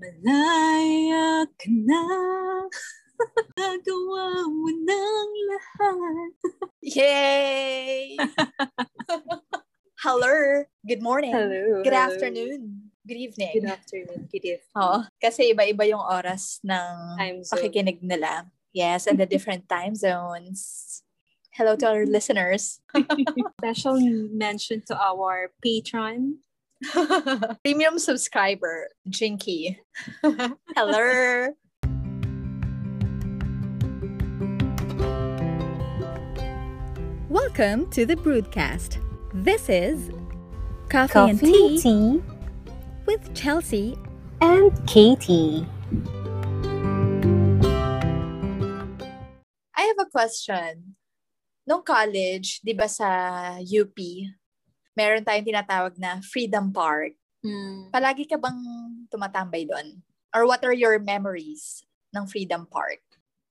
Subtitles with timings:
[0.00, 2.00] Malaya ka na.
[3.52, 6.32] Nagawa mo ng lahat.
[6.80, 8.16] Yay!
[10.00, 10.64] Hello.
[10.88, 11.36] Good morning.
[11.36, 11.84] Hello.
[11.84, 12.88] Good afternoon.
[13.04, 13.52] Good evening.
[13.60, 14.20] Good afternoon.
[14.32, 14.72] Good evening.
[14.80, 15.04] Oo.
[15.20, 17.52] Kasi iba-iba yung oras ng Time zone.
[17.60, 18.48] pakikinig nila.
[18.72, 21.04] Yes, and the different time zones.
[21.52, 22.80] Hello to our listeners.
[23.60, 24.00] Special
[24.32, 26.40] mention to our patron.
[27.64, 29.80] Premium subscriber, Jinky.
[30.22, 31.48] Hello.
[37.28, 38.98] Welcome to the broadcast.
[39.34, 40.10] This is
[40.88, 42.22] Coffee, Coffee and Tea tea
[43.06, 43.96] with Chelsea.
[44.40, 45.66] and Katie.
[49.76, 50.96] I have a question.
[51.68, 53.96] Nung college, di ba sa UP,
[54.94, 57.14] meron tayong tinatawag na Freedom Park.
[57.40, 57.88] Mm.
[57.88, 58.60] Palagi ka bang
[59.08, 60.02] tumatambay doon?
[60.30, 63.00] Or what are your memories ng Freedom Park?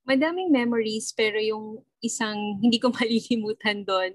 [0.07, 4.13] Madaming memories pero yung isang hindi ko malilimutan doon,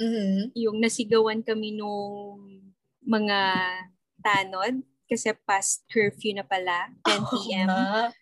[0.00, 0.54] Mhm.
[0.54, 2.70] yung nasigawan kami nung
[3.02, 3.38] mga
[4.20, 7.68] tanod kasi past curfew na pala, 10 p.m.
[7.68, 8.12] Ah,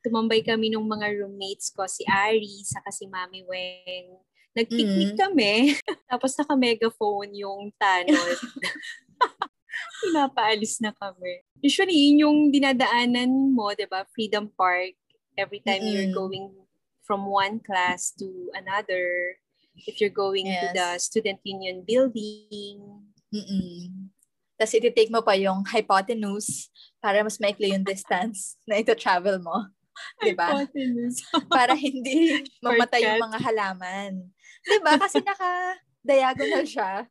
[0.00, 4.14] tumambay kami nung mga roommates ko, si Ari, saka si Mami Weng.
[4.56, 5.76] Nag-picnic kami.
[6.10, 8.38] Tapos naka-megaphone yung tanod.
[10.02, 11.44] Pinapaalis na kami.
[11.60, 14.08] Usually, yun yung dinadaanan mo, di ba?
[14.16, 14.96] Freedom Park.
[15.36, 16.16] Every time you're Mm-mm.
[16.16, 16.44] going
[17.04, 19.36] from one class to another.
[19.84, 20.72] If you're going to Yes.
[20.72, 22.80] the Student Union building.
[23.28, 24.08] Mm-mm.
[24.56, 29.68] Tapos iti-take mo pa yung hypotenuse para mas maikli yung distance na ito-travel mo.
[30.24, 30.48] Diba?
[30.48, 31.20] Hypotenuse.
[31.52, 34.12] Para hindi mamatay yung mga halaman.
[34.66, 34.98] Diba?
[34.98, 37.06] Kasi naka-diagonal siya.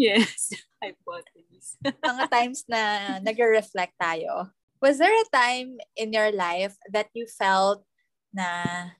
[0.00, 0.50] yes.
[0.82, 1.76] Hypotenuse.
[1.84, 2.80] Mga times na
[3.20, 4.48] nag-reflect tayo.
[4.80, 7.84] Was there a time in your life that you felt
[8.32, 8.92] na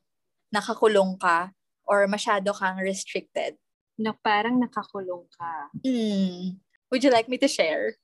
[0.52, 1.52] nakakulong ka
[1.84, 3.56] or masyado kang restricted?
[3.96, 5.68] Na parang nakakulong ka.
[5.84, 6.60] Hmm.
[6.92, 7.96] Would you like me to share?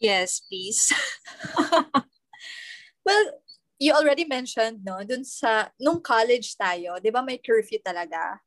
[0.00, 0.92] Yes, please.
[3.02, 3.42] Well,
[3.82, 8.38] you already mentioned, no, dun sa, nung college tayo, di ba may curfew talaga?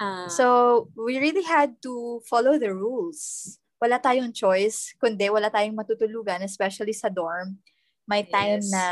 [0.00, 3.56] Ah, So, we really had to follow the rules.
[3.80, 7.60] Wala tayong choice, kundi wala tayong matutulugan, especially sa dorm.
[8.08, 8.72] May time Yes.
[8.72, 8.86] na,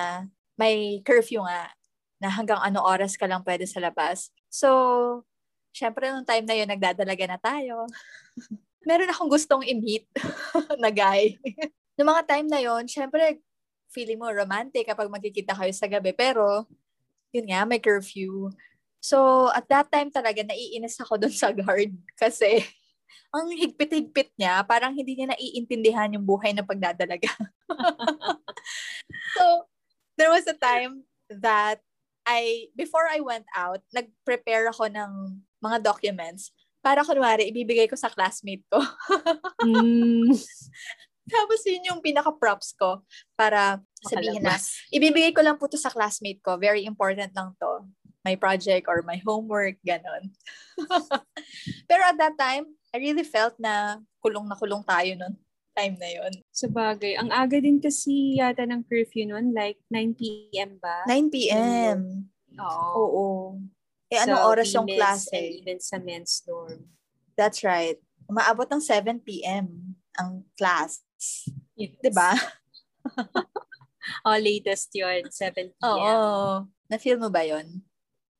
[0.60, 1.72] may curfew nga,
[2.20, 4.28] na hanggang ano oras ka lang pwede sa labas.
[4.52, 5.24] So,
[5.72, 7.88] syempre, nung time na yun, nagdadalaga na tayo.
[8.88, 10.08] Meron akong gustong i-meet
[10.82, 11.36] na guy.
[11.98, 13.42] Noong mga time na yon, syempre,
[13.90, 16.12] feeling mo romantic kapag magkikita kayo sa gabi.
[16.14, 16.64] Pero,
[17.32, 18.48] yun nga, may curfew.
[19.08, 21.96] So, at that time talaga, naiinis ako dun sa guard.
[22.20, 22.60] Kasi,
[23.34, 27.32] ang higpit-higpit niya, parang hindi niya naiintindihan yung buhay ng pagdadalaga.
[29.36, 29.64] so,
[30.20, 31.80] there was a time that
[32.28, 36.52] I, before I went out, nag-prepare ako ng mga documents
[36.84, 38.76] para kunwari, ibibigay ko sa classmate ko.
[39.64, 40.36] mm,
[41.28, 43.04] Tapos yun yung pinaka-props ko
[43.36, 44.56] para sabihin na,
[44.88, 46.56] ibibigay ko lang po to sa classmate ko.
[46.56, 47.84] Very important lang to.
[48.28, 50.36] My project or my homework, ganon.
[51.88, 55.32] Pero at that time, I really felt na kulong na kulong tayo nun.
[55.72, 56.32] Time na yun.
[56.52, 57.16] Sa bagay.
[57.16, 60.76] Ang aga din kasi yata ng curfew nun, like 9 p.m.
[60.76, 61.08] ba?
[61.08, 62.28] 9 p.m.
[62.60, 62.92] Oo.
[63.00, 63.26] Oo.
[64.12, 64.88] Eh, anong Sa oras yung?
[64.92, 66.84] And even sa men's dorm.
[67.32, 67.96] That's right.
[68.28, 69.96] Umaabot ng 7 p.m.
[70.20, 71.00] ang class.
[71.80, 71.96] Yes.
[72.04, 72.36] Diba?
[74.24, 75.84] Oh, latest yun, 7 p.m.
[75.84, 76.64] Oo.
[76.88, 77.84] Na-feel mo ba yun?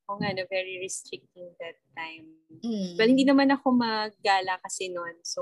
[0.08, 2.32] Oo nga, na very restricting that time.
[2.64, 2.96] Mm.
[2.96, 5.20] Well, hindi naman ako maggala kasi nun.
[5.20, 5.40] So,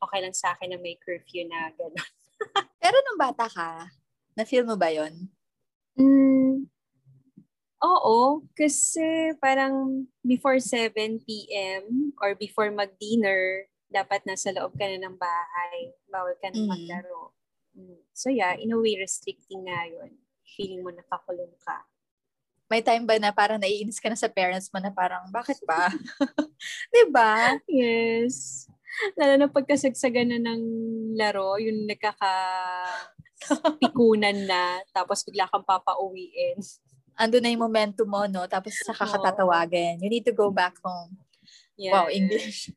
[0.00, 2.10] okay lang sa akin na may curfew na gano'n.
[2.82, 3.92] Pero nung bata ka,
[4.32, 5.28] na-feel mo ba yun?
[6.00, 6.64] Mm,
[7.84, 12.12] oo, kasi parang before 7 p.m.
[12.20, 15.92] or before mag-dinner, dapat nasa loob ka na ng bahay.
[16.08, 16.68] Bawal ka na Mm.
[16.68, 17.36] maglaro.
[17.76, 18.00] Mm.
[18.16, 20.16] So yeah, in a way, restricting nga yun.
[20.56, 21.84] Feeling mo nakakulong ka.
[22.66, 25.86] May time ba na parang naiinis ka na sa parents mo na parang, bakit ba?
[26.94, 27.62] diba?
[27.70, 28.66] Yes.
[29.14, 30.62] Lalo na pagkasagsagan na ng
[31.14, 32.32] laro, yung nagkaka
[33.78, 36.58] pikunan na, tapos bigla kang papauwiin.
[37.14, 38.42] Ando na yung momentum mo, no?
[38.50, 40.02] Tapos sa kakatatawagan.
[40.02, 41.14] You need to go back home.
[41.78, 42.18] Wow, Yes.
[42.18, 42.58] English.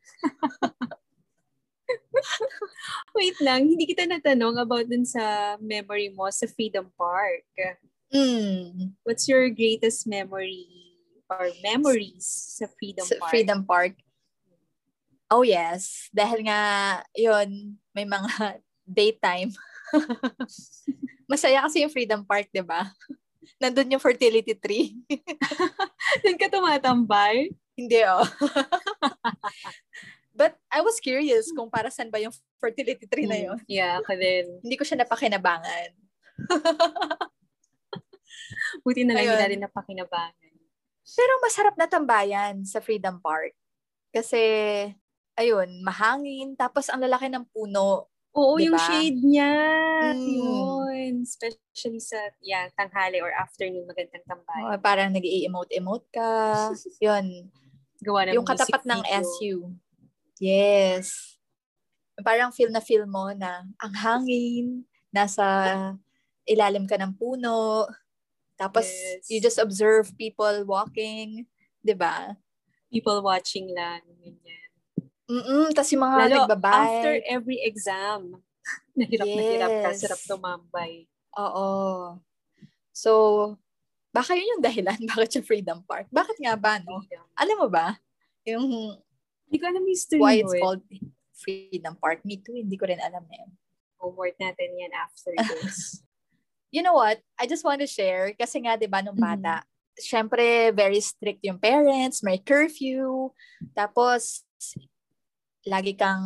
[3.16, 7.42] Wait lang, hindi kita natanong about dun sa memory mo sa Freedom Park.
[8.10, 8.98] Mm.
[9.06, 10.66] What's your greatest memory
[11.30, 12.26] or memories
[12.58, 13.30] sa Freedom Sa Park?
[13.30, 13.94] Freedom Park.
[15.30, 16.10] Oh yes.
[16.10, 16.60] Dahil nga,
[17.14, 18.58] yun, may mga
[18.98, 19.54] daytime.
[21.30, 22.90] Masaya kasi yung Freedom Park, di ba?
[23.62, 24.98] Nandun yung fertility tree.
[26.26, 27.54] Doon ka tumatambay?
[27.78, 28.26] Hindi, oh.
[30.34, 33.60] But I was curious kung para saan ba yung fertility tree na yun.
[33.68, 34.44] Yeah, ako din.
[34.64, 35.92] Hindi ko siya napakinabangan.
[38.84, 39.34] Buti na lang Ayun.
[39.36, 40.52] hindi natin napakinabangan.
[41.10, 43.56] Pero masarap na tambayan sa Freedom Park.
[44.14, 44.40] Kasi,
[45.38, 46.54] ayun, mahangin.
[46.54, 48.10] Tapos ang lalaki ng puno.
[48.30, 48.70] Oo, Diba?
[48.70, 49.54] yung shade niya.
[50.14, 50.38] Mm.
[50.38, 51.12] Yun.
[51.26, 54.62] Especially sa, yeah, tanghali or afternoon, magandang tambay.
[54.70, 56.30] Oh, parang nag emote-emote ka.
[57.06, 57.50] yun.
[58.00, 59.18] Gawa ng yung katapat music ng video.
[59.18, 59.54] SU.
[60.40, 61.06] Yes.
[62.22, 65.44] Parang feel na feel mo na ang hangin, nasa
[66.48, 67.84] ilalim ka ng puno.
[68.60, 69.24] Tapos, Yes.
[69.32, 71.48] you just observe people walking.
[71.80, 72.36] 'di ba?
[72.92, 74.04] People watching lang.
[74.20, 74.68] Ganyan.
[75.24, 76.74] Mm Tapos yung mga Lalo, nagbabay.
[76.76, 78.36] after every exam,
[78.98, 79.98] nahirap na hirap ka, Yes.
[80.04, 81.08] sarap tumambay.
[81.40, 81.68] Oo.
[82.92, 83.10] So,
[84.12, 86.12] baka yun yung dahilan bakit siya Freedom Park.
[86.12, 87.00] Bakit nga ba, no?
[87.00, 87.24] Freedom.
[87.32, 87.96] Alam mo ba?
[88.44, 88.98] Yung
[89.48, 90.60] Hindi ko alam history why it's eh.
[90.60, 90.82] called
[91.34, 92.22] Freedom Park.
[92.28, 93.50] Me too, hindi ko rin alam na yun.
[93.98, 96.02] Homework natin yan after this.
[96.70, 97.18] You know what?
[97.34, 99.26] I just want to share kasi nga 'di ba nung Mhm.
[99.42, 99.66] bata,
[99.98, 103.34] syempre very strict yung parents, may curfew,
[103.74, 104.46] tapos
[105.66, 106.24] lagi kang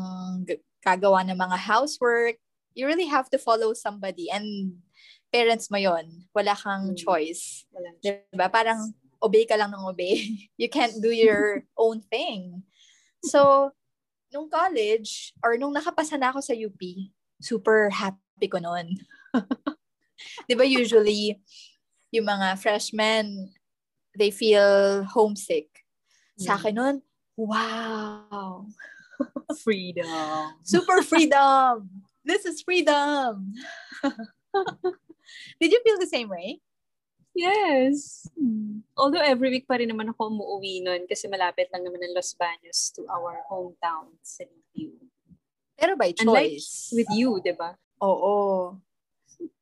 [0.84, 2.36] kagawa ng mga housework.
[2.76, 4.78] You really have to follow somebody and
[5.32, 6.28] parents mo yon.
[6.36, 7.00] Wala kang Mm.
[7.00, 7.64] choice.
[7.72, 8.52] Walang 'Di ba?
[8.52, 8.92] Parang
[9.24, 10.14] obey ka lang ng obey.
[10.60, 12.68] You can't do your own thing.
[13.24, 13.72] So,
[14.28, 16.76] nung college, or nung nakapasa na ako sa UP,
[17.40, 19.00] super happy ko noon.
[20.48, 21.38] Di ba usually,
[22.14, 23.50] yung mga freshmen,
[24.14, 25.66] they feel homesick.
[26.38, 26.96] Sa akin noon,
[27.38, 28.66] wow!
[29.66, 30.58] freedom.
[30.62, 31.90] Super freedom!
[32.24, 33.54] This is freedom!
[35.60, 36.62] Did you feel the same way?
[37.34, 38.30] Yes.
[38.94, 42.30] Although every week pa rin naman ako umuwi nun kasi malapit lang naman ng Los
[42.38, 44.94] Baños to our hometown Liviu.
[45.74, 46.94] Pero by Unlike choice.
[46.94, 47.74] With you, di ba?
[47.98, 48.78] Oo.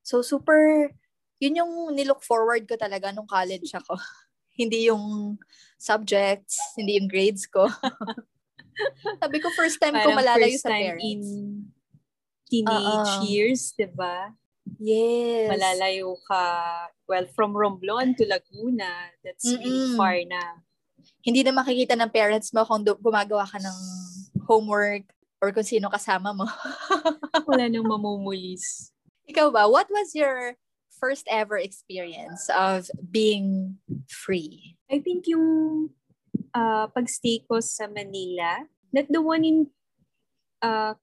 [0.02, 0.90] So, super,
[1.42, 3.98] yun yung nilook forward ko talaga nung college ako.
[4.60, 5.36] hindi yung
[5.80, 7.66] subjects, hindi yung grades ko.
[9.22, 11.04] Sabi ko, first time ko Parang malalayo first sa time parents.
[11.04, 11.20] in
[12.52, 13.24] teenage Oo.
[13.24, 14.32] years, di ba?
[14.76, 15.48] Yes.
[15.48, 16.44] Malalayo ka,
[17.08, 19.10] well, from Romblon to Laguna.
[19.24, 19.98] That's really Mm-mm.
[19.98, 20.62] far na.
[21.24, 23.78] Hindi na makikita ng parents mo kung gumagawa ka ng
[24.46, 25.08] homework
[25.42, 26.46] or kung sino kasama mo.
[27.48, 28.91] Wala nang mamumulis.
[29.28, 30.58] Ikaw ba, what was your
[30.90, 33.78] first ever experience of being
[34.08, 34.78] free?
[34.90, 35.90] I think yung
[36.54, 39.58] uh, pagstay ko sa Manila, not the one in
[40.62, 40.94] uh,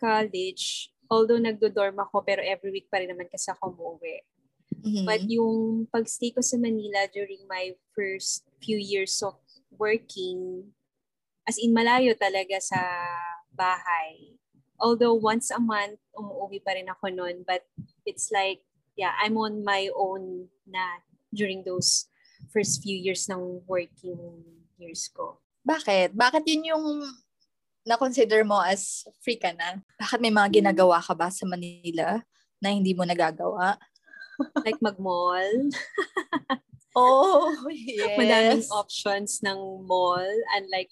[0.00, 4.24] college, although nagdo-dorm ako, pero every week pa rin naman kasi ako umuwi.
[4.84, 5.04] Mhm.
[5.08, 9.34] But yung pagstay ko sa Manila during my first few years of
[9.74, 10.70] working,
[11.48, 12.78] as in malayo talaga sa
[13.50, 14.38] bahay.
[14.78, 17.42] Although once a month, umuwi pa rin ako noon.
[17.42, 17.66] But
[18.06, 18.62] it's like,
[18.94, 21.02] yeah, I'm on my own na
[21.34, 22.06] during those
[22.54, 24.18] first few years ng working
[24.78, 25.42] years ko.
[25.66, 26.14] Bakit?
[26.14, 26.86] Bakit yun yung
[27.84, 29.82] na-consider mo as free ka na?
[29.98, 32.22] Bakit may mga ginagawa ka ba sa Manila
[32.62, 33.76] na hindi mo nagagawa?
[34.66, 35.50] Like mag-mall.
[36.98, 38.18] Oh, yes.
[38.18, 40.26] Madaming options ng mall.
[40.58, 40.90] Unlike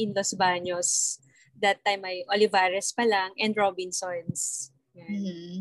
[0.00, 1.20] in Los Baños,
[1.64, 4.68] that time ay Olivares pa lang and Robinsons.
[4.92, 5.08] Yan.
[5.08, 5.56] Mhm.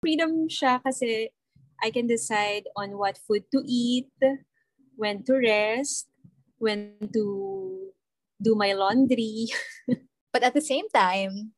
[0.00, 1.28] freedom siya kasi
[1.80, 4.12] I can decide on what food to eat,
[4.96, 6.08] when to rest,
[6.60, 7.24] when to
[8.40, 9.48] do my laundry.
[10.32, 11.52] But at the same time,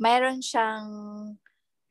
[0.00, 0.86] mayroon siyang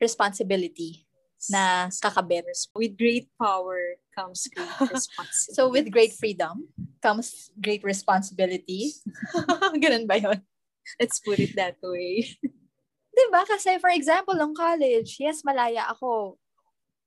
[0.02, 1.08] responsibility
[1.52, 2.48] na kakabit.
[2.76, 5.54] With great power comes great responsibility.
[5.56, 6.68] So with great freedom
[7.04, 8.96] comes great responsibility.
[9.84, 10.40] Ganun ba yun?
[11.00, 12.38] Let's put it that way.
[13.18, 13.42] Diba?
[13.46, 16.38] Kasi for example, ng college, yes, malaya ako.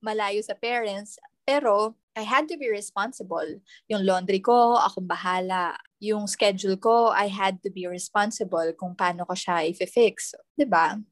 [0.04, 1.18] Malayo sa parents.
[1.47, 3.61] Pero, I had to be responsible.
[3.92, 5.76] Yung laundry ko, akong bahala.
[6.00, 10.33] Yung schedule ko, I had to be responsible kung paano ko siya i-fix.
[10.56, 11.02] Diba?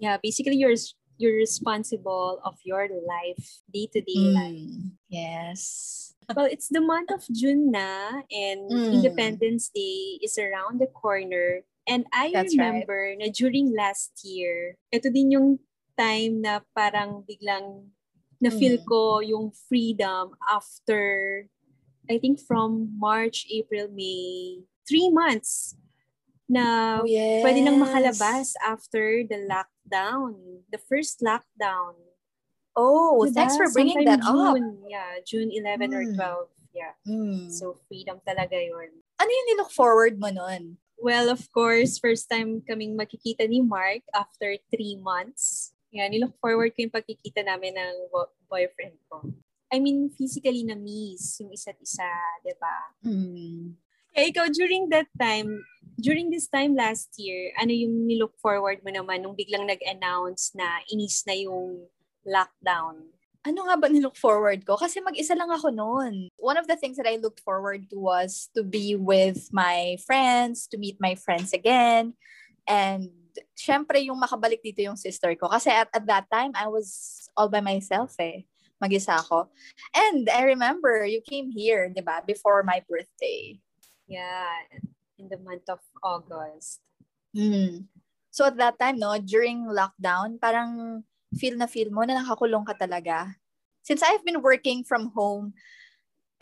[0.00, 0.76] Yeah, basically you're
[1.16, 4.68] you're responsible of your life, day-to-day life.
[4.68, 6.12] Mm, yes.
[6.28, 9.00] Well, it's the month of June na and Mm.
[9.00, 11.64] Independence Day is around the corner.
[11.86, 15.48] And I That's remember na during last year, ito din yung
[15.94, 17.94] time na parang biglang
[18.42, 18.86] na-feel Mm.
[18.90, 21.46] ko yung freedom after,
[22.10, 25.78] I think from March, April, May, three months
[26.50, 27.42] na Oh, yes.
[27.42, 31.96] pwede nang makalabas after the lockdown, the first lockdown.
[32.76, 33.34] Oh, Diba?
[33.40, 34.52] thanks for bringing Sometime that up.
[34.58, 36.14] June, Yeah, June 11 or Mm.
[36.14, 36.50] 12.
[36.76, 36.92] Yeah.
[37.08, 37.48] Mm.
[37.48, 39.00] So, freedom talaga yun.
[39.16, 40.76] Ano yung nilook forward mo nun?
[40.96, 45.76] Well, of course, first time kaming makikita ni Mark after three months.
[45.92, 49.22] Yeah, nilook forward ko yung pagkikita namin ng bo- boyfriend ko.
[49.72, 52.06] I mean, physically na-miss yung isa't isa,
[52.42, 52.76] di ba?
[53.04, 53.74] Mm.
[54.16, 55.60] Eh, ikaw, during that time,
[56.00, 60.80] during this time last year, ano yung nilook forward mo naman nung biglang nag-announce na
[60.88, 61.84] inis na yung
[62.24, 63.15] lockdown?
[63.46, 64.74] Ano nga ba nilook forward ko?
[64.74, 66.26] Kasi mag-isa lang ako noon.
[66.34, 70.66] One of the things that I looked forward to was to be with my friends,
[70.74, 72.18] to meet my friends again.
[72.66, 73.14] And
[73.54, 75.46] syempre yung makabalik dito yung sister ko.
[75.46, 78.50] Kasi at, at that time, I was all by myself eh.
[78.82, 79.46] Mag-isa ako.
[79.94, 82.26] And I remember you came here, di ba?
[82.26, 83.62] Before my birthday.
[84.10, 84.50] Yeah,
[85.18, 86.82] in the month of August.
[87.30, 87.86] Mm.
[88.30, 91.02] So at that time, no, during lockdown, parang
[91.36, 93.36] feel na feel mo na nakakulong ka talaga.
[93.86, 95.54] Since I've been working from home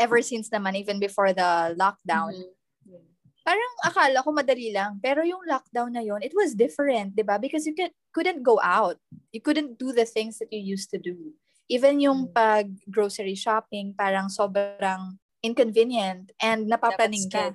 [0.01, 2.51] ever since naman, even before the lockdown, Mhm.
[2.89, 3.05] Yeah.
[3.45, 4.99] parang akala ko madali lang.
[4.99, 7.37] Pero yung lockdown na yon, it was different, di ba?
[7.37, 8.97] Because you can, couldn't go out.
[9.31, 11.37] You couldn't do the things that you used to do.
[11.69, 12.33] Even yung Mm.
[12.33, 17.53] pag grocery shopping, parang sobrang inconvenient and Dapat napapraning ka.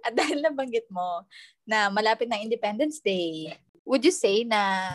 [0.00, 1.24] At dahil nabanggit mo
[1.68, 3.52] na malapit ng Independence Day,
[3.84, 4.88] would you say na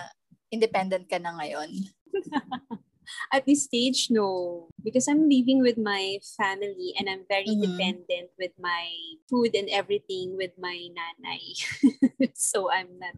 [0.52, 1.70] independent ka na ngayon?
[3.34, 4.68] At this stage, no.
[4.82, 7.62] Because I'm living with my family and I'm very Mhm.
[7.62, 8.90] dependent with my
[9.30, 11.44] food and everything with my nanay.
[12.34, 13.14] so I'm not,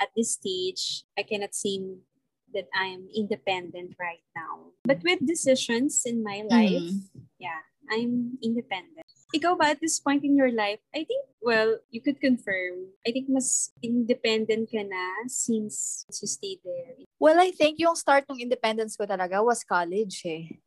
[0.00, 1.80] at this stage, I cannot say
[2.52, 4.76] that I'm independent right now.
[4.84, 6.92] But with decisions in my life,
[7.40, 9.03] yeah, I'm independent.
[9.34, 13.10] Ikaw ba at this point in your life, I think, well, you could confirm, I
[13.10, 17.02] think mas independent ka na since you stayed there.
[17.18, 20.62] Well, I think yung start ng independence ko talaga was college eh.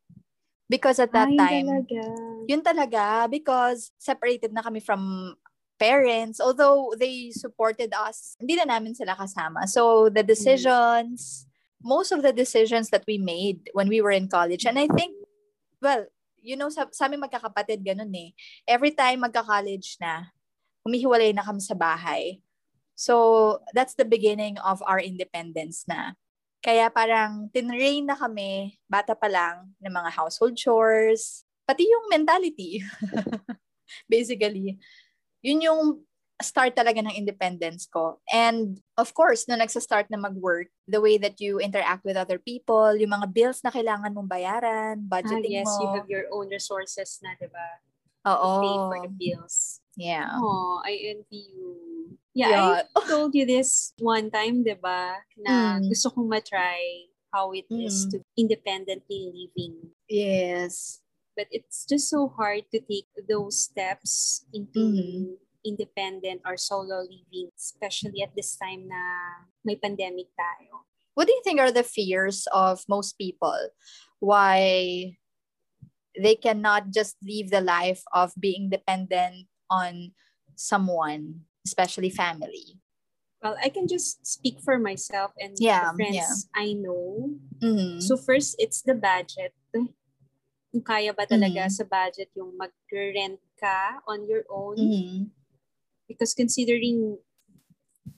[0.67, 2.01] Because at that Ay, time, talaga.
[2.43, 5.36] yun talaga, because separated na kami from
[5.79, 9.63] parents, although they supported us, hindi na namin sila kasama.
[9.63, 11.47] So the decisions,
[11.79, 15.15] most of the decisions that we made when we were in college, and I think,
[15.79, 16.12] well,
[16.47, 18.31] you know, sa, sa aming magkakapatid, ganun eh.
[18.63, 20.31] Every time magka-college na,
[20.87, 22.39] humihiwalay na kami sa bahay.
[22.95, 26.15] So, that's the beginning of our independence na.
[26.63, 32.79] Kaya parang tinrain na kami, bata pa lang, ng mga household chores, pati yung mentality.
[34.09, 34.79] Basically,
[35.43, 35.81] yun yung
[36.41, 38.22] start talaga ng independence ko.
[38.29, 42.94] And of course, no nagsa-start na mag-work, the way that you interact with other people,
[42.94, 45.82] yung mga bills na kailangan mong bayaran, Ah, budgeting yes, mo.
[45.82, 47.82] you have your own resources na, di ba?
[48.29, 48.62] Oo.
[48.62, 49.82] Pay for the bills.
[49.98, 50.38] Yeah.
[50.38, 51.74] Oh, I envy you.
[52.38, 52.86] Yeah, Yeah.
[52.94, 55.17] I told you this one time, di ba?
[55.41, 55.89] Na Mm.
[55.89, 58.10] gusto kong matry how it is Mm.
[58.13, 59.89] to independently living.
[60.06, 61.01] Yes.
[61.34, 65.38] But it's just so hard to take those steps into Mhm.
[65.67, 69.03] Independent or solo living, especially at this time na
[69.67, 70.88] may pandemic tayo.
[71.13, 73.57] What do you think are the fears of most people?
[74.24, 75.17] Why
[76.15, 80.13] they cannot just live the life of being dependent on
[80.55, 82.79] someone, especially family?
[83.43, 86.33] Well, I can just speak for myself and Yeah, the friends yeah.
[86.57, 87.38] I know.
[87.62, 88.01] Mm.
[88.01, 89.53] So first, it's the budget.
[89.74, 89.93] Kung
[90.81, 91.74] kaya ba talaga Mhm.
[91.74, 94.77] sa budget yung mag-rent ka on your own.
[94.77, 95.29] Mhm.
[96.07, 97.19] Because considering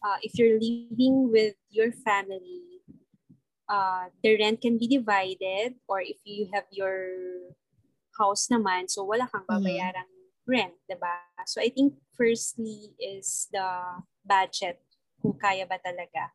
[0.03, 2.85] uh, if you're living with your family,
[3.67, 7.09] uh, the rent can be divided or if you have your
[8.17, 9.61] house naman, so wala kang Mhm.
[9.61, 10.11] babayarang
[10.49, 11.23] rent, diba?
[11.45, 14.81] So I think firstly is the budget,
[15.21, 16.33] kung kaya ba talaga.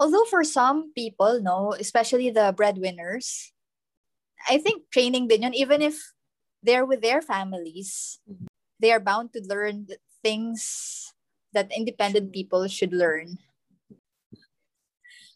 [0.00, 3.52] Although for some people, no, especially the breadwinners,
[4.48, 6.00] I think training din yun, even if
[6.64, 8.20] they're with their families,
[8.80, 9.86] they are bound to learn
[10.24, 11.12] things
[11.52, 13.36] that independent people should learn.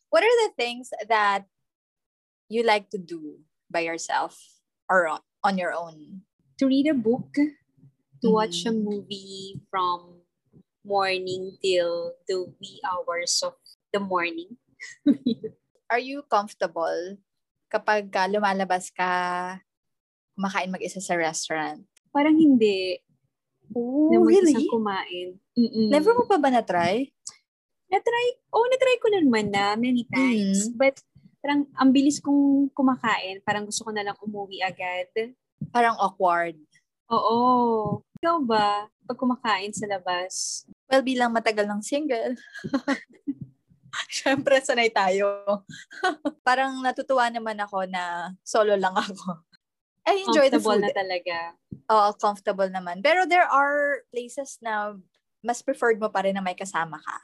[0.08, 1.44] What are the things that
[2.48, 4.40] you like to do by yourself
[4.88, 6.22] or on, your own?
[6.58, 7.34] To read a book,
[8.22, 10.22] to watch a movie from
[10.86, 13.58] morning till the wee hours of
[13.92, 14.56] the morning.
[15.90, 17.18] Are you comfortable
[17.72, 19.58] kapag ka lumalabas ka,
[20.38, 21.82] kumakain mag-isa sa restaurant?
[22.14, 23.02] Parang hindi.
[23.72, 25.38] Oh, na mag-isang kumain.
[25.56, 25.88] Mm-mm.
[25.88, 27.08] Never mo pa ba na-try?
[27.88, 30.68] Na-try, oh, na-try ko na naman na many times.
[30.68, 30.76] Mm.
[30.76, 31.00] But
[31.40, 33.40] parang ang bilis kong kumakain.
[33.46, 35.08] Parang gusto ko na lang umuwi agad.
[35.72, 36.58] Parang awkward.
[37.08, 38.00] Oo.
[38.20, 40.64] Ikaw ba, pag kumakain sa labas?
[40.88, 42.36] Well, bilang matagal ng single,
[44.10, 45.62] Siyempre, sanay tayo.
[46.46, 49.38] Parang natutuwa naman ako na solo lang ako.
[50.04, 50.84] I enjoy the food.
[50.84, 51.56] na talaga.
[51.88, 53.00] Oo, comfortable naman.
[53.00, 54.96] Pero there are places na
[55.44, 57.18] mas preferred mo pa rin na may kasama ka.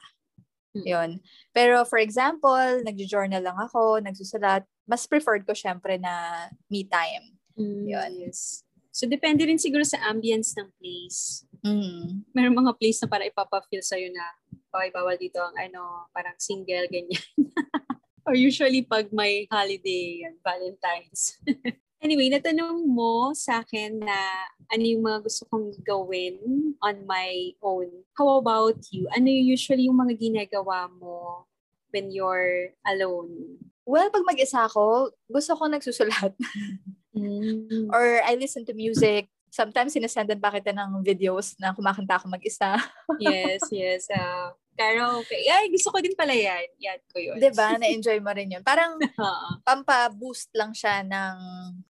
[0.71, 0.85] Hmm.
[0.85, 1.11] Yun.
[1.51, 7.37] Pero for example, nag-journal lang ako, nagsusulat, mas preferred ko syempre na me time.
[7.59, 8.11] Mm, Yun.
[8.27, 8.63] Yes.
[8.91, 11.47] So, depende rin siguro sa ambience ng place.
[11.63, 12.27] Mm.
[12.35, 14.25] Meron mga place na para ipapa-feel sa'yo na,
[14.67, 17.23] okay, bawal dito ang ano, parang single, ganyan.
[18.27, 21.39] Or usually pag may holiday, yan, Valentine's.
[22.01, 24.17] Anyway, natanong mo sa akin na
[24.73, 26.41] ano yung mga gusto kong gawin
[26.81, 27.93] on my own.
[28.17, 29.05] How about you?
[29.13, 31.45] Ano yung usually yung mga ginagawa mo
[31.93, 33.61] when you're alone?
[33.85, 36.33] Well, pag mag-isa ako, gusto ko nagsusulat.
[37.13, 37.93] mm.
[37.93, 39.29] Or I listen to music.
[39.53, 42.81] Sometimes sinasendan pa kita ng videos na kumakanta ako mag-isa.
[43.21, 44.09] yes, yes.
[44.09, 45.35] Uh, Karaoke.
[45.47, 46.65] Ay, gusto ko din pala yan.
[46.79, 47.37] Yan ko yun.
[47.37, 47.67] ba diba?
[47.77, 48.63] Na-enjoy mo rin yun.
[48.63, 48.97] Parang
[49.67, 51.37] pampa-boost lang siya ng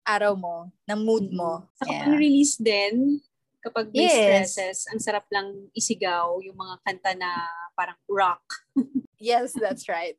[0.06, 1.66] araw mo, ng mood mo.
[1.80, 2.06] Sa yeah.
[2.06, 3.18] release din,
[3.64, 4.16] kapag may yes.
[4.54, 7.30] stresses, ang sarap lang isigaw yung mga kanta na
[7.74, 8.44] parang rock.
[9.18, 10.16] yes, that's right.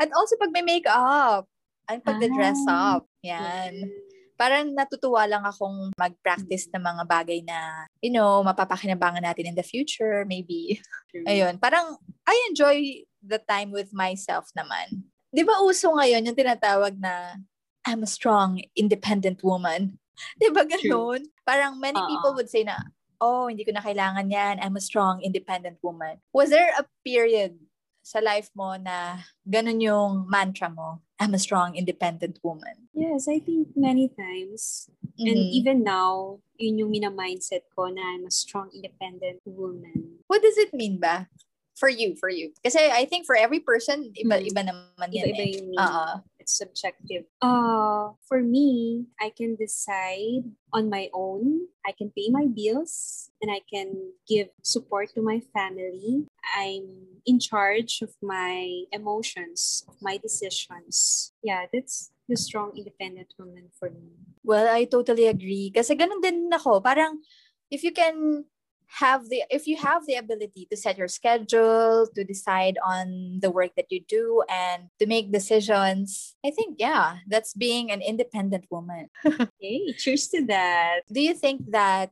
[0.00, 1.46] And also pag may makeup,
[1.86, 3.06] and pag ah, dress up.
[3.22, 3.86] Yan.
[3.86, 9.56] Yes parang natutuwa lang akong mag-practice ng mga bagay na, you know, mapapakinabangan natin in
[9.56, 10.80] the future, maybe.
[11.28, 15.06] Ayun, parang I enjoy the time with myself naman.
[15.32, 17.38] Di ba uso ngayon yung tinatawag na
[17.86, 19.98] I'm a strong, independent woman?
[20.40, 21.24] Di ba ganun?
[21.24, 21.42] True.
[21.42, 22.10] Parang many uh-huh.
[22.10, 22.78] people would say na,
[23.22, 24.58] oh, hindi ko na kailangan yan.
[24.58, 26.18] I'm a strong, independent woman.
[26.34, 27.58] Was there a period
[28.02, 30.98] sa life mo na ganun yung mantra mo?
[31.22, 32.90] I'm a strong, independent woman.
[32.90, 34.90] Yes, I think many times.
[35.14, 35.30] Mm-hmm.
[35.30, 40.26] And even now, yun yung mina-mindset ko na I'm a strong, independent woman.
[40.26, 41.30] What does it mean ba?
[41.82, 42.54] For you, for you.
[42.62, 44.70] Kasi I think for every person, iba-iba mm-hmm.
[44.70, 45.82] naman yan iba-iba eh.
[45.82, 47.22] Uh It's subjective.
[47.38, 50.42] Uh, for me, I can decide
[50.74, 51.70] on my own.
[51.86, 56.26] I can pay my bills and I can give support to my family.
[56.58, 61.30] I'm in charge of my emotions, of my decisions.
[61.46, 64.18] Yeah, that's the strong independent woman for me.
[64.42, 65.70] Well, I totally agree.
[65.70, 66.82] Kasi ganun din ako.
[66.82, 67.22] Parang,
[67.70, 68.50] if you can
[68.98, 73.50] have the if you have the ability to set your schedule to decide on the
[73.50, 78.66] work that you do and to make decisions i think yeah that's being an independent
[78.70, 79.08] woman.
[79.60, 81.06] Hey cheers to that.
[81.08, 82.10] Do you think that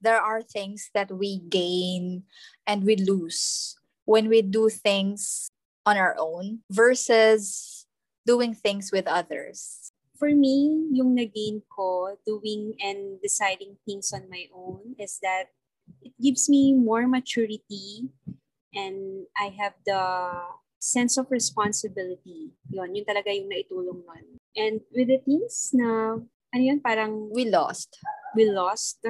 [0.00, 2.24] there are things that we gain
[2.66, 5.48] and we lose when we do things
[5.86, 7.86] on our own versus
[8.26, 9.92] doing things with others?
[10.16, 15.52] For me, yung nagain ko doing and deciding things on my own is that
[16.02, 18.08] it gives me more maturity
[18.74, 20.30] and I have the
[20.84, 22.52] sense of responsibility.
[22.68, 24.24] Yun, yun talaga yung naitulong nun.
[24.56, 26.20] And with the things na,
[26.54, 27.32] ano yun, parang...
[27.32, 27.96] We lost.
[28.36, 29.00] We lost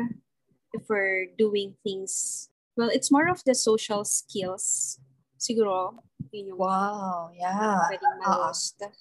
[0.86, 2.48] for doing things.
[2.76, 4.98] Well, it's more of the social skills.
[5.38, 5.98] Siguro,
[6.30, 6.58] yun yung...
[6.58, 7.90] Wow, yeah.
[7.90, 8.78] Pwedeng ma-lost.
[8.80, 8.94] Uh-huh.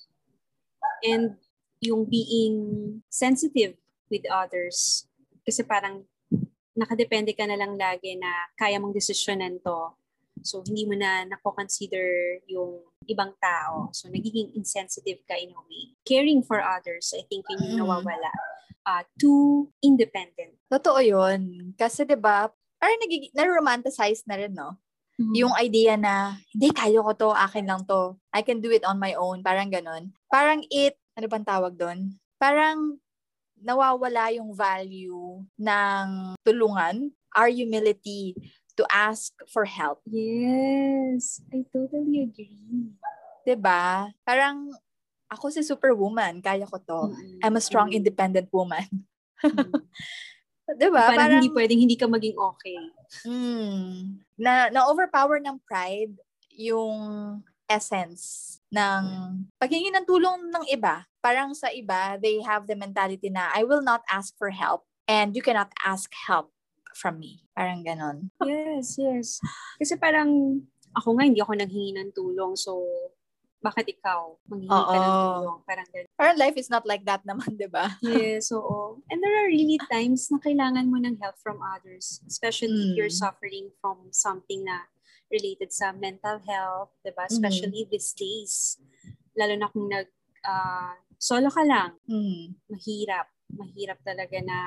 [1.04, 1.38] And
[1.80, 3.76] yung being sensitive
[4.10, 5.08] with others.
[5.46, 6.08] Kasi parang
[6.74, 9.94] nakadepende ka na lang lagi na kaya mong desisyonan to.
[10.44, 13.94] So, hindi mo na nako-consider yung ibang tao.
[13.94, 15.94] So, nagiging insensitive ka in a way.
[16.04, 17.82] Caring for others, I think yun yung mm.
[17.86, 18.32] nawawala.
[18.84, 20.60] Uh, too independent.
[20.68, 21.72] Totoo yun.
[21.80, 22.52] Kasi 'di ba
[22.84, 24.76] parang nagiging, na-romanticize na rin, no?
[25.16, 25.34] Mm-hmm.
[25.40, 28.20] Yung idea na, hindi, kaya ko to, akin lang to.
[28.36, 29.40] I can do it on my own.
[29.40, 30.12] Parang ganun.
[30.28, 32.20] Parang it, ano bang tawag doon?
[32.36, 33.00] Parang
[33.64, 38.36] nawawala yung value ng tulungan, our humility
[38.76, 40.04] to ask for help.
[40.10, 42.92] Yes, I totally agree.
[43.48, 44.12] 'Di ba?
[44.28, 44.70] Parang
[45.32, 47.02] ako si superwoman, kaya ko to.
[47.10, 47.40] Mm-hmm.
[47.42, 48.86] I'm a strong independent woman.
[49.42, 49.84] mm-hmm.
[50.80, 51.10] 'Di ba?
[51.10, 52.80] Parang, parang hindi pwedeng hindi ka maging okay.
[53.28, 56.16] Mm, na na overpower ng pride
[56.54, 59.04] yung essence ng
[59.58, 61.06] paghingi ng tulong ng iba.
[61.24, 65.32] Parang sa iba, they have the mentality na, I will not ask for help and
[65.32, 66.52] you cannot ask help
[66.94, 67.48] from me.
[67.56, 68.28] Parang ganon.
[68.44, 69.40] Yes, yes.
[69.80, 70.62] Kasi parang
[70.94, 72.60] ako nga, hindi ako naghingi ng tulong.
[72.60, 72.84] So,
[73.64, 75.60] bakit ikaw manghingi ka ng tulong?
[75.64, 76.10] Parang ganun.
[76.20, 77.88] Parang life is not like that naman, di ba?
[78.04, 79.00] yes, oo.
[79.08, 82.20] And there are really times na kailangan mo ng help from others.
[82.28, 82.86] Especially mm.
[82.92, 83.24] if you're hmm.
[83.24, 84.92] suffering from something na
[85.34, 87.26] related sa mental health, 'di ba?
[87.26, 87.96] Especially mm-hmm.
[87.98, 88.78] these days.
[89.34, 90.06] Lalo na kung nag
[90.46, 91.96] uh, solo ka lang.
[92.12, 92.68] Mm-hmm.
[92.68, 94.60] Mahirap, mahirap talaga na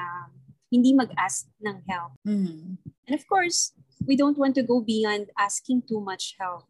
[0.72, 2.16] hindi mag-ask ng help.
[2.24, 2.80] Mm-hmm.
[2.80, 3.76] And of course,
[4.08, 6.64] we don't want to go beyond asking too much help.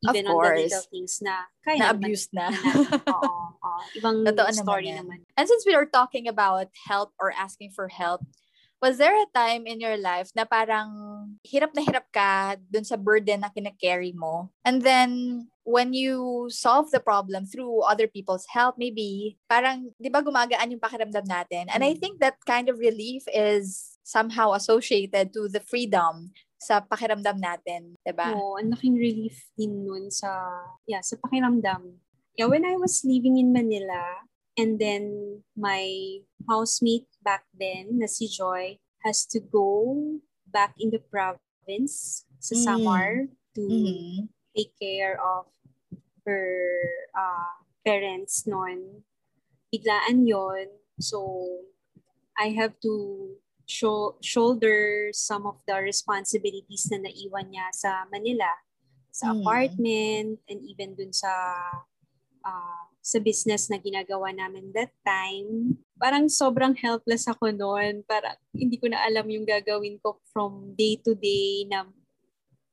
[0.00, 0.60] Of Even on the course.
[0.64, 2.48] little things na kaya naman Na-abused na.
[2.48, 3.04] natin.
[3.04, 3.80] Oo, oo.
[4.00, 5.04] Ibang Totoo naman story yan.
[5.04, 5.18] naman.
[5.36, 8.24] And since we are talking about help or asking for help,
[8.80, 10.88] was there a time in your life na parang
[11.44, 14.48] hirap na hirap ka dun sa burden na kinakarry mo?
[14.64, 20.18] And then, when you solve the problem through other people's help, maybe, parang, di ba
[20.18, 21.70] gumagaan yung pakiramdam natin?
[21.70, 22.00] And I Mm.
[22.02, 28.12] think that kind of relief is somehow associated to the freedom sa pakiramdam natin, di
[28.12, 28.34] ba?
[28.34, 30.28] Oo, ang laking relief din nun sa,
[30.90, 32.02] yeah, sa pakiramdam.
[32.34, 34.26] Yeah, when I was living in Manila,
[34.58, 35.86] and then my
[36.50, 39.94] housemate back then, na si Joy, has to go
[40.44, 42.64] back in the province sa Mm.
[42.66, 43.08] Samar
[43.56, 44.28] to Mhm.
[44.52, 45.46] take care of
[46.26, 46.48] her
[47.14, 47.54] uh,
[47.84, 49.04] parents noon.
[49.70, 50.68] Biglaan yon
[51.00, 51.20] So,
[52.36, 52.92] I have to
[53.64, 58.50] sho- shoulder some of the responsibilities na naiwan niya sa Manila,
[59.14, 59.36] sa Mm.
[59.40, 61.30] apartment, and even dun sa
[62.44, 65.80] uh, sa business na ginagawa namin that time.
[65.96, 68.04] Parang sobrang helpless ako noon.
[68.04, 71.88] Parang hindi ko na alam yung gagawin ko from day to day na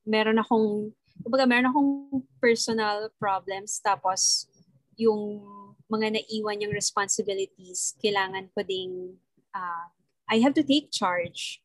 [0.04, 0.92] meron akong,
[1.28, 1.92] kumbaga meron akong
[2.40, 4.48] personal problems tapos
[4.96, 5.44] yung
[5.92, 9.20] mga naiwan yung responsibilities, kailangan ko ding,
[9.52, 9.92] ah,
[10.24, 11.60] I have to take charge.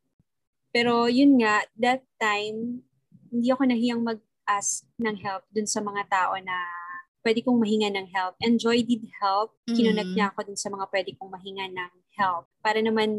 [0.76, 2.84] Pero yun nga, that time,
[3.32, 6.56] hindi ako nahiyang mag-ask ng help dun sa mga tao na
[7.24, 8.36] pwede kong mahinga ng help.
[8.44, 9.56] And Joy did help.
[9.68, 10.16] Kinunag Mhm.
[10.16, 13.16] niya ako dun sa mga pwede kong mahinga ng help para naman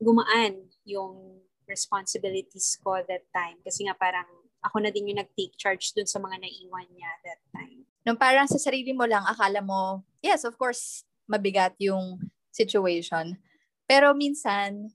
[0.00, 3.56] gumaan yung responsibilities ko that time.
[3.64, 4.28] Kasi nga parang
[4.62, 7.82] ako na din yung nag-take charge dun sa mga naiwan niya that time.
[8.06, 12.18] Nung parang sa sarili mo lang, akala mo, yes, of course, mabigat yung
[12.54, 13.38] situation.
[13.86, 14.90] Pero minsan,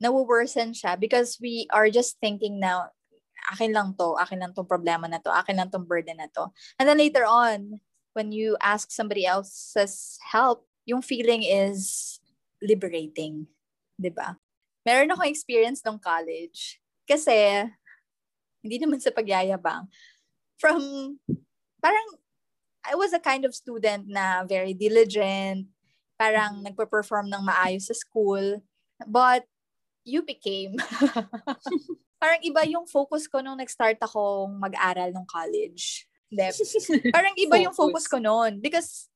[0.00, 2.88] nawo-worsen siya because we are just thinking now,
[3.52, 6.50] akin lang to, akin lang tong problema na to, akin lang tong burden na to.
[6.80, 7.80] And then later on,
[8.12, 12.16] when you ask somebody else's help, yung feeling is
[12.62, 13.46] liberating.
[14.00, 14.36] ba?
[14.86, 16.80] Meron akong experience nung college.
[17.06, 17.66] Kasi,
[18.60, 19.88] hindi naman sa pagyayabang.
[20.56, 20.80] From,
[21.80, 22.08] parang,
[22.86, 25.66] I was a kind of student na very diligent,
[26.16, 28.62] parang nagpa-perform ng maayos sa school.
[29.04, 29.44] But,
[30.06, 30.78] you became,
[32.22, 36.06] parang iba yung focus ko nung nag-start akong mag-aral nung college.
[37.14, 38.12] Parang iba yung focus Focus.
[38.12, 38.58] ko noon.
[38.58, 39.08] Because,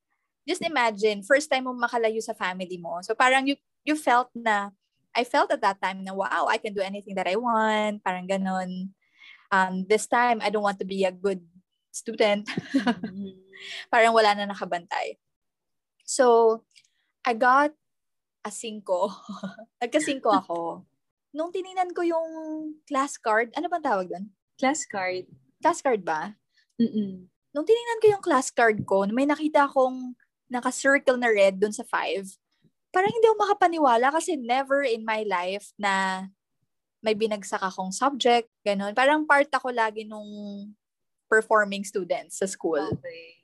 [0.47, 3.03] just imagine, first time mo makalayo sa family mo.
[3.03, 4.71] So, parang you, you felt na,
[5.11, 7.99] I felt at that time na, wow, I can do anything that I want.
[8.03, 8.95] Parang ganon.
[9.51, 11.43] Um, this time, I don't want to be a good
[11.91, 12.47] student.
[13.93, 15.19] parang wala na nakabantay.
[16.07, 16.63] So,
[17.27, 17.75] I got
[18.41, 18.83] a 5.
[19.83, 20.87] Nagka-5 ako.
[21.31, 22.29] Nung tiningnan ko yung
[22.87, 24.25] class card, ano bang tawag doon?
[24.59, 25.27] Class card.
[25.63, 26.35] Class card ba?
[26.81, 27.27] Mm-mm.
[27.51, 30.15] Nung tiningnan ko yung class card ko, may nakita akong
[30.51, 32.27] naka-circle na red doon sa 5,
[32.91, 36.27] parang hindi ako makapaniwala kasi never in my life na
[37.01, 38.93] may binagsak akong subject, ganun.
[38.93, 40.25] Parang part ako lagi nung
[41.25, 42.81] performing students sa school.
[42.97, 43.41] Okay.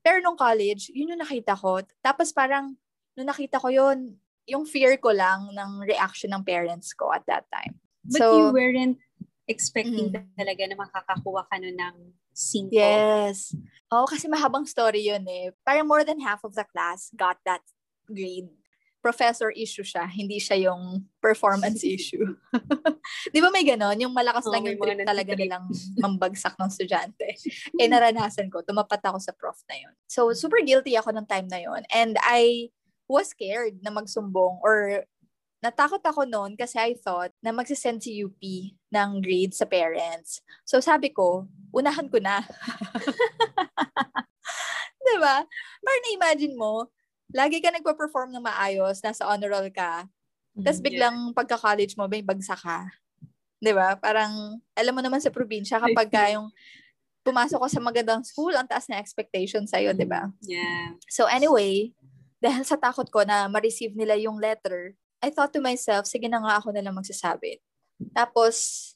[0.00, 1.84] Pero nung college, yun yung nakita ko.
[2.00, 2.72] Tapos parang,
[3.12, 4.16] nung nakita ko yun,
[4.48, 7.76] yung fear ko lang ng reaction ng parents ko at that time.
[8.08, 8.96] But so, you weren't
[9.44, 10.32] expecting Mm.
[10.32, 11.96] talaga na makakakuha ka nun ng
[12.32, 12.72] 5.
[12.72, 13.52] Yes.
[13.92, 15.52] Oo, kasi mahabang story yun eh.
[15.64, 17.60] Parang more than half of the class got that
[18.08, 18.48] grade.
[19.08, 22.28] Professor issue siya, hindi siya yung performance issue.
[23.32, 23.96] Di ba may ganon?
[23.96, 25.64] Yung malakas Oo, lang yung trip talaga nilang
[26.04, 27.40] mambagsak ng estudyante.
[27.80, 28.60] eh, naranasan ko.
[28.60, 29.94] Tumapat ako sa prof na yun.
[30.04, 31.88] So, super guilty ako ng time na yun.
[31.88, 32.68] And I
[33.08, 35.08] was scared na magsumbong or
[35.64, 38.38] natakot ako noon kasi I thought na magsisend si UP
[38.92, 40.44] ng grade sa parents.
[40.68, 42.44] So, sabi ko, unahan ko na.
[45.02, 45.40] 'Di ba?
[45.80, 46.92] Parang na-imagine mo,
[47.34, 50.06] lagi ka nagpa-perform ng maayos, nasa honor roll ka,
[50.64, 52.88] tapos Mm, biglang pagka-college mo, may bagsak ka.
[53.62, 53.98] 'Di ba?
[53.98, 56.50] Parang, alam mo naman sa probinsya, kapag ka yung
[57.26, 60.30] pumasok ka sa magandang school, ang taas na expectation sa'yo, 'di ba?
[60.44, 60.96] Yeah.
[61.10, 61.92] So anyway,
[62.42, 66.40] dahil sa takot ko na ma-receive nila yung letter, I thought to myself, sige na
[66.42, 67.58] nga ako na lang magsasabi.
[68.14, 68.94] Tapos,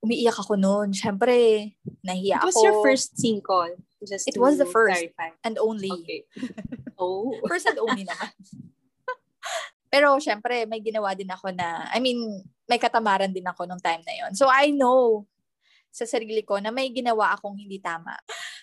[0.00, 0.96] umiiyak ako noon.
[0.96, 1.70] Siyempre,
[2.04, 2.64] nahiya It was ako.
[2.64, 3.68] your first scene call.
[4.00, 4.96] Just It was the first.
[4.96, 5.36] Clarify.
[5.44, 5.92] and only.
[5.92, 6.24] Okay.
[7.00, 7.36] oh.
[7.44, 8.32] First and only naman.
[9.92, 14.00] Pero syempre, may ginawa din ako na, I mean, may katamaran din ako nung time
[14.06, 14.32] na yon.
[14.32, 15.26] So I know
[15.90, 18.14] sa sarili ko na may ginawa akong hindi tama.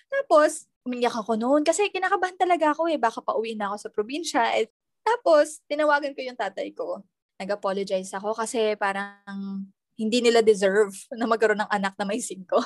[0.08, 2.96] Tapos, umiyak ako noon kasi kinakabahan talaga ako eh.
[2.96, 4.42] Baka pauwi na ako sa probinsya.
[4.56, 4.72] Eh,
[5.04, 7.04] tapos, tinawagan ko yung tatay ko.
[7.36, 12.62] Nag-apologize ako kasi parang hindi nila deserve na magkaroon ng anak na may singko.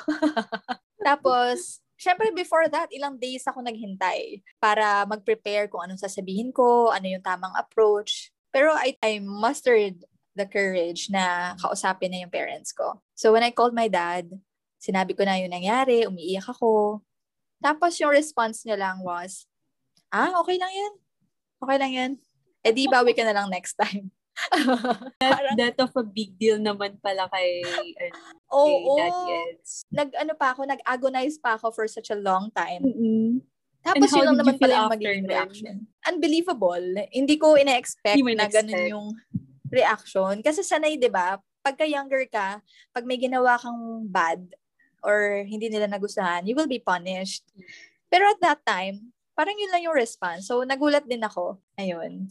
[1.09, 7.09] Tapos, syempre before that, ilang days ako naghintay para mag-prepare kung anong sasabihin ko, ano
[7.09, 8.31] yung tamang approach.
[8.53, 10.05] Pero I, I mustered
[10.37, 13.01] the courage na kausapin na yung parents ko.
[13.17, 14.29] So when I called my dad,
[14.77, 17.01] sinabi ko na yung nangyari, umiiyak ako.
[17.63, 19.49] Tapos yung response niya lang was,
[20.13, 20.93] ah, okay lang yan.
[21.63, 22.13] Okay lang yan.
[22.63, 24.13] Eh di bawi ka na lang next time.
[25.21, 28.13] That, that of a big deal naman pala kay, ano,
[28.53, 28.97] Oo.
[28.99, 29.11] kay
[29.53, 29.85] Eds.
[29.93, 32.83] Nag, ano pa ako, nag-agonize pa ako for such a long time.
[32.83, 33.41] Mm-mm.
[33.83, 35.75] Tapos yun lang naman pala yung magiging reaction.
[36.07, 36.87] Unbelievable.
[37.11, 39.09] Hindi ko ina-expect na ganun yung
[39.73, 40.39] reaction.
[40.39, 42.63] Kasi sanay, di ba, pagka younger ka,
[42.95, 44.43] pag may ginawa kang bad
[45.03, 47.43] or hindi nila nagustuhan, you will be punished.
[48.07, 50.47] Pero at that time, parang yun lang yung response.
[50.47, 51.59] So, nagulat din ako.
[51.75, 52.31] Ayun.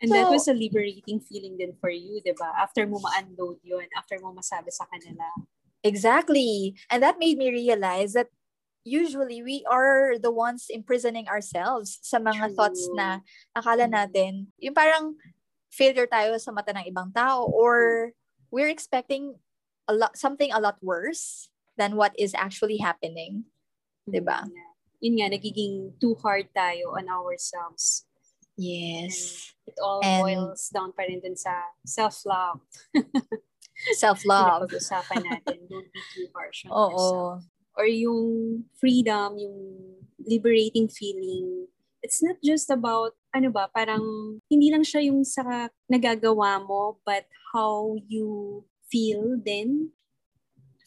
[0.00, 2.56] And that So- was a liberating feeling din for you, di ba?
[2.56, 5.28] After mo ma-unload yun, after mo masabi sa kanila.
[5.84, 6.76] Exactly.
[6.88, 8.28] And that made me realize that
[8.84, 12.56] usually we are the ones imprisoning ourselves sa mga True.
[12.56, 13.20] thoughts na
[13.52, 13.92] akala Mm.
[13.92, 15.20] natin, yung parang
[15.68, 18.12] failure tayo sa mata ng ibang tao or
[18.48, 19.36] we're expecting
[19.86, 23.44] a lot something a lot worse than what is actually happening.
[24.08, 24.48] Diba?
[24.48, 24.68] Yun nga.
[25.00, 28.04] Yun nga, nagiging too hard tayo on ourselves.
[28.60, 29.48] Yes.
[29.64, 32.60] It all And- boils down pa rin dun sa self-love.
[33.96, 34.68] Self-love.
[34.68, 35.58] Pinapag-usapan natin.
[35.64, 36.88] Don't be too harsh on Oo.
[36.92, 37.40] yourself.
[37.80, 38.20] Or yung
[38.76, 39.56] freedom, yung
[40.20, 41.64] liberating feeling.
[42.04, 44.04] It's not just about, ano ba, parang
[44.52, 47.24] hindi lang siya yung sa nagagawa mo, but
[47.56, 49.96] how you feel then.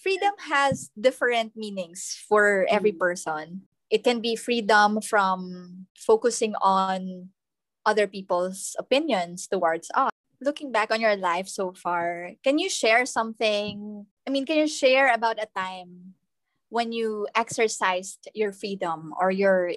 [0.03, 2.99] freedom has different meanings for every Mm.
[2.99, 3.63] person.
[3.87, 5.39] It can be freedom from
[5.95, 7.31] focusing on
[7.85, 10.11] other people's opinions towards us.
[10.41, 14.05] Looking back on your life so far, can you share something?
[14.27, 16.15] I mean, can you share about a time
[16.69, 19.71] when you exercised your freedom or your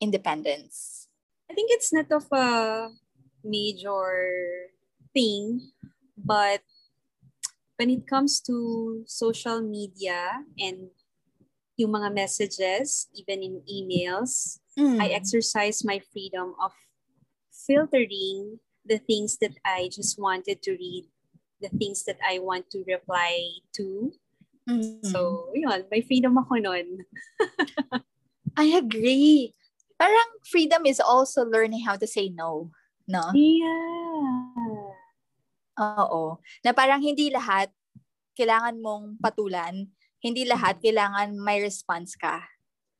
[0.00, 1.08] independence?
[1.50, 2.88] I think it's not of a
[3.42, 4.70] major
[5.12, 5.72] thing,
[6.16, 6.62] but
[7.76, 10.90] when it comes to social media and
[11.76, 15.14] yung mga messages, even in emails, I mm.
[15.14, 16.72] exercise my freedom of
[17.66, 21.06] filtering the things that I just wanted to read,
[21.60, 24.12] the things that I want to reply to.
[24.68, 25.04] Mm.
[25.06, 27.06] So, yun, may freedom ako nun.
[28.58, 29.54] I agree.
[29.98, 32.70] Parang freedom is also learning how to say no,
[33.06, 33.30] no?
[33.34, 34.94] Yeah.
[35.78, 36.42] Oo.
[36.66, 37.70] Na parang hindi lahat
[38.36, 39.88] kailangan mong patulan,
[40.22, 42.42] hindi lahat kailangan may response ka.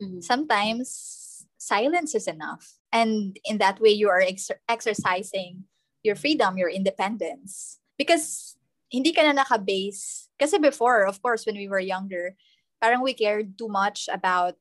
[0.02, 0.22] Mhm.
[0.22, 1.21] Sometimes
[1.62, 2.74] silence is enough.
[2.90, 5.64] And in that way you are ex- exercising
[6.02, 7.78] your freedom, your independence.
[7.96, 8.58] Because
[8.90, 10.28] hindi ka na naka-base.
[10.36, 12.34] Kasi before, of course, when we were younger,
[12.82, 14.58] parang we cared too much about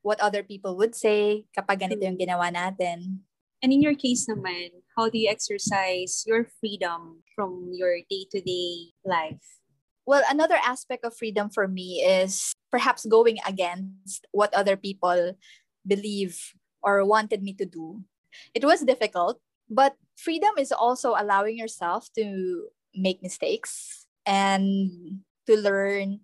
[0.00, 3.26] what other people would say kapag ganito yung ginawa natin.
[3.58, 9.42] And in your case naman, how do you exercise your freedom from your day-to-day life?
[10.06, 15.36] Well, another aspect of freedom for me is perhaps going against what other people
[15.88, 18.04] believe or wanted me to do.
[18.54, 24.78] It was difficult, but freedom is also allowing yourself to make mistakes and
[25.48, 26.20] to learn.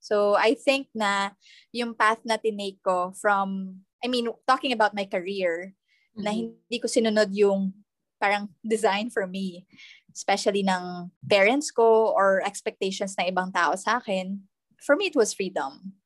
[0.00, 1.32] So I think na
[1.72, 5.74] yung path na tinake ko from, I mean, talking about my career,
[6.16, 6.56] na Mhm.
[6.56, 7.72] hindi ko sinunod yung
[8.20, 9.64] parang design for me,
[10.12, 14.44] especially ng parents ko or expectations ng ibang tao sa akin.
[14.80, 15.99] For me, it was freedom.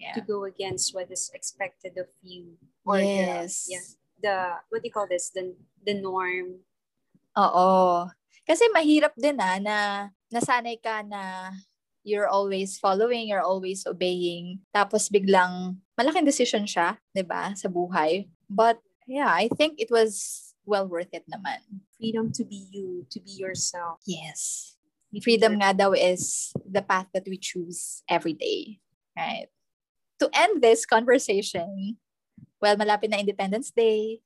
[0.00, 0.24] To Yeah.
[0.24, 2.56] go against what is expected of you.
[2.88, 3.68] Or yes.
[3.68, 3.86] the, yeah,
[4.24, 4.36] the,
[4.72, 5.28] what do you call this?
[5.30, 5.52] The,
[5.84, 6.64] the norm.
[7.36, 8.08] Oo.
[8.48, 9.76] Kasi mahirap din ah, na
[10.32, 11.52] nasanay ka na
[12.02, 14.64] you're always following, you're always obeying.
[14.74, 18.26] Tapos biglang malaking decision siya, 'di ba, sa buhay.
[18.48, 21.84] But yeah, I think it was well worth it naman.
[22.00, 24.00] Freedom to be you, to be yourself.
[24.08, 24.74] Yes.
[25.22, 28.80] Freedom nga daw is the path that we choose every day.
[29.14, 29.50] Right?
[30.20, 31.96] To end this conversation,
[32.60, 34.20] well, malapit na Independence Day,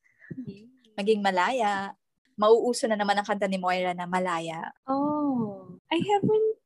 [0.99, 1.95] maging malaya.
[2.35, 4.75] Mauuso na naman ang kanta ni Moira na malaya.
[4.91, 6.59] Oh, I haven't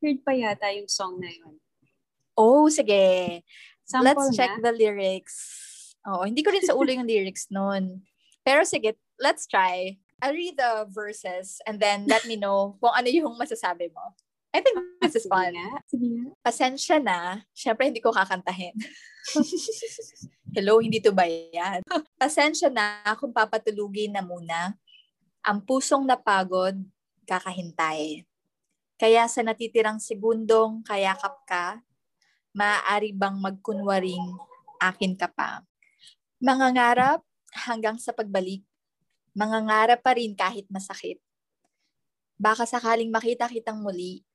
[0.00, 1.60] heard pa yata yung song na yun.
[2.32, 3.44] Oh, sige.
[3.84, 4.64] Sample let's check nga.
[4.64, 5.36] the lyrics.
[6.08, 8.00] Oo, hindi ko rin sa ulo yung lyrics nun.
[8.40, 10.00] Pero sige, let's try.
[10.24, 14.16] I'll read the verses and then let me know kung ano yung masasabi mo.
[14.50, 15.54] I think this is fun.
[15.86, 16.34] Sige.
[16.42, 17.46] Pasensya na.
[17.54, 18.74] Siyempre, hindi ko kakantahin.
[20.56, 21.86] Hello, hindi to ba yan?
[22.20, 24.74] Pasensya na kung papatulugin na muna.
[25.46, 26.74] Ang pusong napagod,
[27.30, 28.26] kakahintay.
[28.98, 31.80] Kaya sa natitirang segundong kayakap ka,
[32.50, 34.34] maaari bang magkunwaring
[34.82, 35.62] akin ka pa.
[36.42, 37.22] Mangangarap
[37.54, 38.66] hanggang sa pagbalik,
[39.32, 41.22] mangangarap pa rin kahit masakit.
[42.34, 44.26] Baka sakaling makita kitang muli,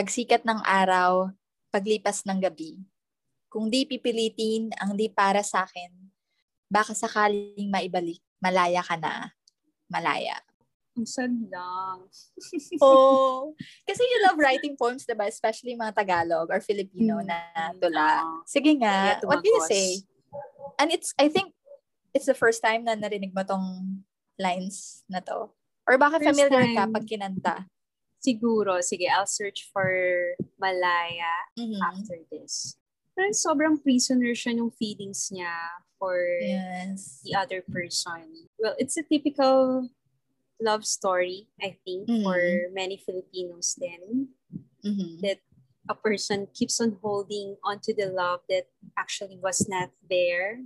[0.00, 1.28] pagsikat ng araw,
[1.68, 2.80] paglipas ng gabi.
[3.52, 5.92] Kung di pipilitin ang di para sa akin,
[6.72, 9.28] baka sakaling maibalik, malaya ka na.
[9.92, 10.40] Malaya.
[10.96, 12.08] Ang sad lang.
[12.80, 13.52] oh,
[13.84, 15.28] kasi you love writing poems, diba?
[15.28, 17.28] Especially mga Tagalog or Filipino Mm.
[17.28, 17.38] na
[17.76, 18.24] tula.
[18.48, 20.00] Sige nga, Kaya what do you say?
[20.80, 21.52] And it's, I think,
[22.16, 24.00] it's the first time na narinig mo tong
[24.40, 25.52] lines na to.
[25.84, 26.94] Or baka First familiar ka time.
[26.96, 27.54] pag kinanta.
[28.20, 29.88] Siguro, sige, I'll search for
[30.60, 31.80] Malaya Mhm.
[31.80, 32.76] after this.
[33.16, 35.52] Pero sobrang prisoner siya nung feelings niya
[35.98, 37.20] for Yes.
[37.24, 38.48] the other person.
[38.60, 39.88] Well, it's a typical
[40.60, 42.22] love story, I think, Mhm.
[42.22, 42.40] for
[42.76, 44.36] many Filipinos then.
[44.84, 45.20] Mhm.
[45.24, 45.40] That
[45.88, 48.68] a person keeps on holding onto the love that
[49.00, 50.60] actually was not there.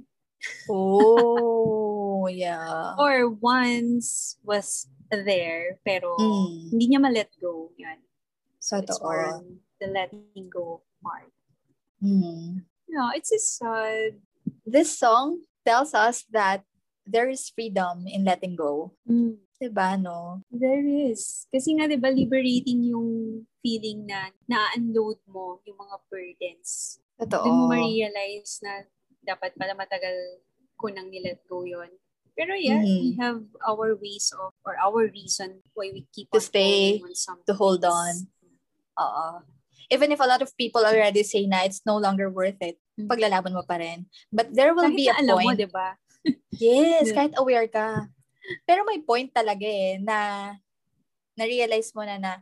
[0.69, 2.95] Oh, yeah.
[2.99, 6.75] Or once was there, pero Mm.
[6.75, 7.71] hindi niya ma-let go.
[7.79, 8.01] Yan.
[8.59, 11.31] So it's more on the letting go part.
[12.01, 12.65] Mhm.
[12.89, 14.21] No, it's a sad.
[14.65, 16.65] This song tells us that
[17.05, 18.97] there is freedom in letting go.
[19.61, 20.45] Diba, no?
[20.51, 21.47] There is.
[21.49, 27.01] Kasi nga, di ba, liberating yung feeling na na-unload mo yung mga burdens.
[27.17, 27.45] Totoo.
[27.49, 28.85] Doon mo ma-realize na
[29.25, 30.43] dapat pala matagal
[30.77, 31.89] ko nang nilet go yun.
[32.35, 32.99] Pero yeah, Mhm.
[33.01, 36.99] we have our ways of, or our reason why we keep To on stay,
[37.47, 38.27] to hold on.
[38.99, 39.27] Oo.
[39.90, 43.07] Even if a lot of people already say na it's no longer worth it, Mm.
[43.11, 44.07] paglalaban mo pa rin.
[44.35, 45.59] But there will Kahit be a alam mo, point.
[45.62, 45.94] di ba?
[46.59, 47.16] Yes, Yeah.
[47.18, 48.07] kahit aware ka.
[48.66, 50.51] Pero may point talaga eh, na
[51.35, 52.33] na-realize mo na na,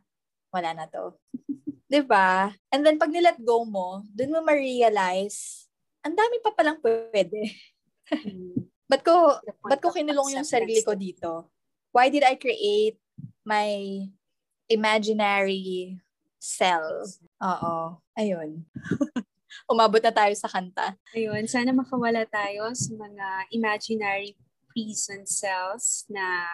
[0.52, 1.16] wala na to.
[1.88, 2.52] 'Di ba?
[2.72, 5.68] And then pag nilet go mo, dun mo ma-realize,
[6.04, 7.52] ang dami pa palang pwede.
[8.12, 8.61] Mm.
[8.92, 11.48] Ba't ko, ba't ko kinulong yung sarili ko dito?
[11.96, 13.00] Why did I create
[13.40, 14.04] my
[14.68, 15.96] imaginary
[16.36, 17.08] cell?
[17.40, 17.96] Oo.
[18.20, 18.68] Ayun.
[19.72, 20.92] Umabot na tayo sa kanta.
[21.16, 24.36] Ayun, sana makawala tayo sa mga imaginary
[24.68, 26.44] prison cells na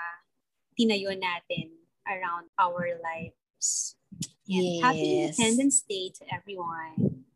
[0.79, 1.75] tinayo natin
[2.07, 3.99] around our lives.
[4.47, 5.35] And Happy Yes.
[5.35, 7.27] Independence Day to everyone.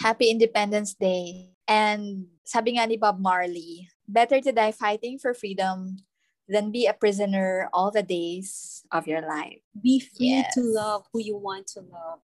[0.00, 1.52] Happy Independence Day.
[1.68, 6.02] And sabi nga ni Bob Marley, better to die fighting for freedom
[6.48, 9.62] than be a prisoner all the days of your life.
[9.80, 12.20] Be free to love who you want to love.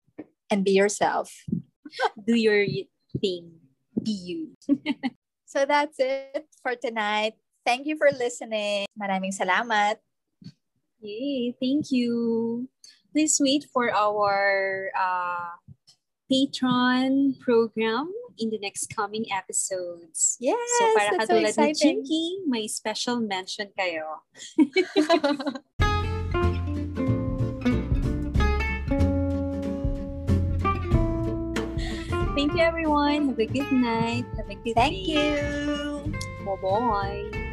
[0.49, 1.33] And be yourself.
[2.27, 2.65] Do your
[3.21, 3.53] thing.
[4.01, 4.57] Be you.
[5.55, 7.39] So that's it for tonight.
[7.63, 8.91] Thank you for listening.
[8.99, 10.03] Maraming salamat.
[10.99, 12.67] Yay, thank you.
[13.15, 15.55] Please wait for our uh,
[16.27, 20.37] Patreon program in the next coming episodes.
[20.39, 22.03] Yes, So para that's so katulad ni exciting.
[22.03, 24.23] Chinky, may special mention kayo.
[32.35, 33.29] Thank you everyone.
[33.29, 34.25] Have a good night.
[34.35, 35.15] Have a good Thank day.
[35.15, 36.13] you.
[36.43, 37.44] Bye-bye.